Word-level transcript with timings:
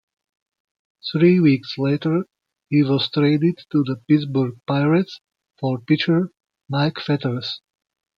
Three 1.11 1.39
weeks 1.39 1.77
later, 1.77 2.25
he 2.69 2.81
was 2.81 3.11
traded 3.11 3.59
to 3.71 3.83
the 3.83 4.01
Pittsburgh 4.07 4.59
Pirates 4.65 5.21
for 5.59 5.79
pitcher 5.81 6.31
Mike 6.67 6.97
Fetters. 6.97 7.61